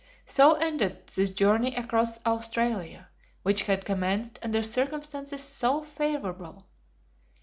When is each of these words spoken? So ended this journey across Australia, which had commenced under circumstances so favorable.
So 0.25 0.53
ended 0.53 1.05
this 1.13 1.31
journey 1.31 1.75
across 1.75 2.25
Australia, 2.25 3.09
which 3.43 3.61
had 3.61 3.85
commenced 3.85 4.39
under 4.41 4.63
circumstances 4.63 5.43
so 5.43 5.83
favorable. 5.83 6.65